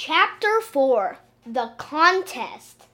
[0.00, 2.84] Chapter 4 The Contest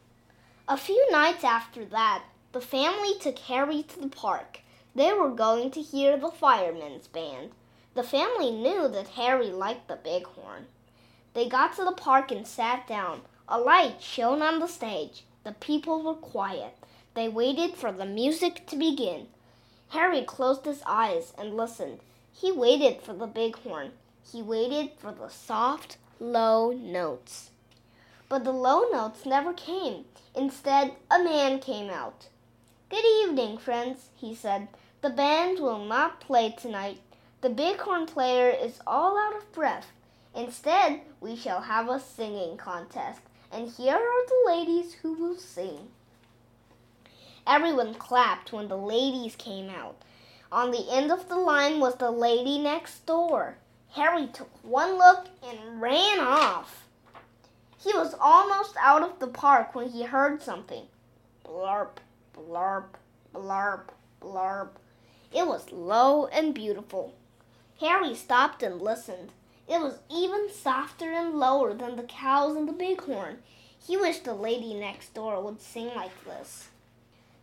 [0.66, 4.60] A few nights after that, the family took Harry to the park.
[4.94, 7.50] They were going to hear the firemen's band.
[7.92, 10.64] The family knew that Harry liked the bighorn.
[11.34, 13.20] They got to the park and sat down.
[13.50, 15.24] A light shone on the stage.
[15.44, 16.74] The people were quiet.
[17.12, 19.26] They waited for the music to begin.
[19.90, 22.00] Harry closed his eyes and listened.
[22.32, 23.90] He waited for the bighorn.
[24.32, 27.50] He waited for the soft, low notes.
[28.28, 30.06] But the low notes never came.
[30.34, 32.28] Instead, a man came out.
[32.88, 34.68] Good evening, friends, he said.
[35.02, 37.00] The band will not play tonight.
[37.42, 39.92] The bighorn player is all out of breath.
[40.34, 43.20] Instead, we shall have a singing contest,
[43.52, 45.88] and here are the ladies who will sing.
[47.46, 49.96] Everyone clapped when the ladies came out.
[50.50, 53.58] On the end of the line was the lady next door.
[53.94, 56.88] Harry took one look and ran off.
[57.78, 60.86] He was almost out of the park when he heard something.
[61.44, 61.98] Blarp,
[62.36, 62.96] blarp,
[63.32, 64.70] blarp, blarp.
[65.32, 67.14] It was low and beautiful.
[67.78, 69.30] Harry stopped and listened.
[69.68, 73.38] It was even softer and lower than the cows and the bighorn.
[73.86, 76.68] He wished the lady next door would sing like this.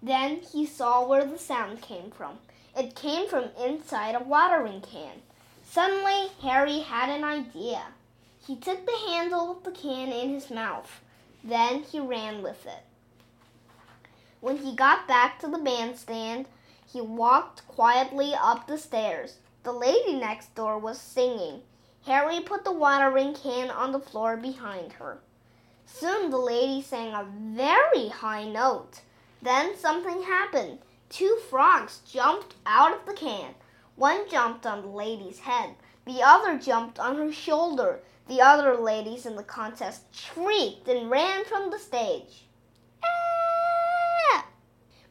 [0.03, 2.39] Then he saw where the sound came from.
[2.77, 5.21] It came from inside a watering can.
[5.72, 7.81] Suddenly, Harry had an idea.
[8.45, 11.00] He took the handle of the can in his mouth.
[11.45, 12.83] Then he ran with it.
[14.42, 16.47] When he got back to the bandstand,
[16.92, 19.38] he walked quietly up the stairs.
[19.64, 21.61] The lady next door was singing.
[22.05, 25.19] Harry put the watering can on the floor behind her.
[25.86, 28.99] Soon the lady sang a very high note.
[29.42, 30.80] Then something happened.
[31.08, 33.55] Two frogs jumped out of the can.
[33.95, 35.75] One jumped on the lady's head.
[36.06, 38.00] The other jumped on her shoulder.
[38.28, 42.45] The other ladies in the contest shrieked and ran from the stage.
[43.03, 44.48] Ah!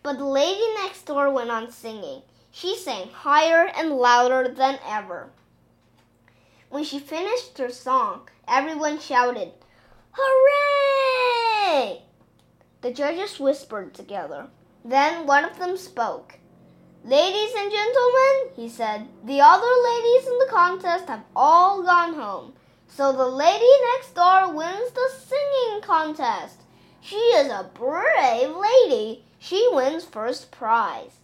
[0.02, 2.22] But the lady next door went on singing.
[2.50, 5.30] She sang higher and louder than ever.
[6.68, 9.52] When she finished her song, everyone shouted,
[10.12, 12.02] Hooray!
[12.80, 14.48] The judges whispered together.
[14.84, 16.39] Then one of them spoke.
[17.04, 22.52] Ladies and gentlemen, he said, the other ladies in the contest have all gone home.
[22.88, 26.60] So the lady next door wins the singing contest.
[27.00, 29.24] She is a brave lady.
[29.38, 31.20] She wins first prize.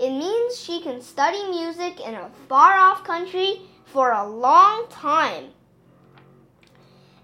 [0.00, 5.50] It means she can study music in a far off country for a long time.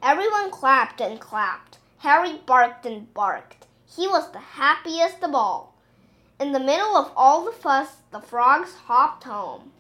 [0.02, 1.78] Everyone clapped and clapped.
[1.98, 3.66] Harry barked and barked.
[3.86, 5.77] He was the happiest of all.
[6.40, 9.72] In the middle of all the fuss, the frogs hopped home.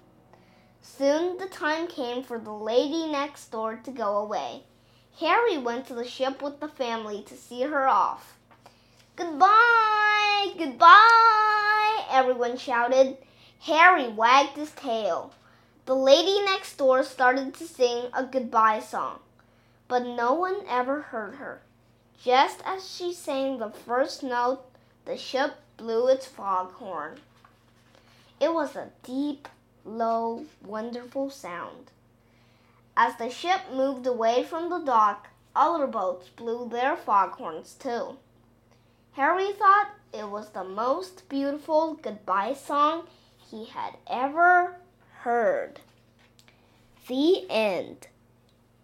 [0.82, 4.64] Soon the time came for the lady next door to go away.
[5.20, 8.36] Harry went to the ship with the family to see her off.
[9.14, 10.52] Goodbye!
[10.58, 12.04] Goodbye!
[12.10, 13.18] Everyone shouted.
[13.60, 15.32] Harry wagged his tail.
[15.86, 19.20] The lady next door started to sing a goodbye song,
[19.86, 21.62] but no one ever heard her.
[22.20, 24.64] Just as she sang the first note,
[25.04, 27.18] the ship blew its foghorn.
[28.38, 29.48] It was a deep,
[29.84, 31.90] low, wonderful sound.
[32.96, 38.18] As the ship moved away from the dock, other boats blew their foghorns too.
[39.12, 43.06] Harry thought it was the most beautiful goodbye song
[43.50, 44.76] he had ever
[45.20, 45.80] heard.
[47.08, 48.08] The end.